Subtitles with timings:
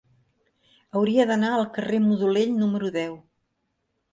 [0.99, 3.17] Hauria d'anar al carrer de Modolell número deu.